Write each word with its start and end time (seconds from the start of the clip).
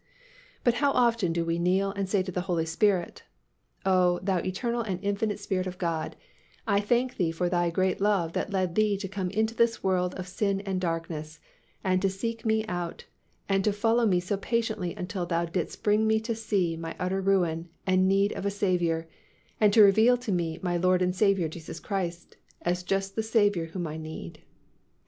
But 0.63 0.73
how 0.81 0.91
often 0.93 1.31
do 1.31 1.45
we 1.45 1.59
kneel 1.59 1.91
and 1.91 2.09
say 2.09 2.23
to 2.23 2.31
the 2.31 2.41
Holy 2.49 2.65
Spirit, 2.65 3.21
"Oh, 3.85 4.19
Thou 4.23 4.39
eternal 4.39 4.81
and 4.81 4.99
infinite 5.03 5.39
Spirit 5.39 5.67
of 5.67 5.77
God, 5.77 6.15
I 6.65 6.79
thank 6.79 7.17
Thee 7.17 7.29
for 7.31 7.49
Thy 7.49 7.69
great 7.69 8.01
love 8.01 8.33
that 8.33 8.49
led 8.51 8.73
Thee 8.73 8.97
to 8.97 9.07
come 9.07 9.29
into 9.29 9.53
this 9.53 9.83
world 9.83 10.15
of 10.15 10.27
sin 10.27 10.59
and 10.61 10.81
darkness 10.81 11.39
and 11.83 12.01
to 12.01 12.09
seek 12.09 12.43
me 12.47 12.65
out 12.65 13.05
and 13.47 13.63
to 13.63 13.71
follow 13.71 14.07
me 14.07 14.19
so 14.19 14.37
patiently 14.37 14.95
until 14.95 15.27
Thou 15.27 15.45
didst 15.45 15.83
bring 15.83 16.07
me 16.07 16.19
to 16.21 16.33
see 16.33 16.75
my 16.75 16.95
utter 16.99 17.21
ruin 17.21 17.69
and 17.85 18.07
need 18.07 18.31
of 18.31 18.43
a 18.43 18.49
Saviour 18.49 19.07
and 19.59 19.71
to 19.71 19.83
reveal 19.83 20.17
to 20.17 20.31
me 20.31 20.57
my 20.63 20.77
Lord 20.77 21.03
and 21.03 21.15
Saviour, 21.15 21.47
Jesus 21.47 21.79
Christ, 21.79 22.37
as 22.63 22.81
just 22.81 23.15
the 23.15 23.21
Saviour 23.21 23.67
whom 23.67 23.85
I 23.85 23.97
need." 23.97 24.41